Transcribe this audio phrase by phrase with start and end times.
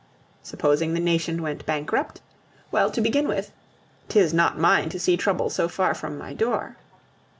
[0.41, 2.21] Supposing the nation went bankrupt?
[2.71, 3.51] Well, to begin with:
[4.09, 6.75] 'Tis not mine to see trouble so far from my door.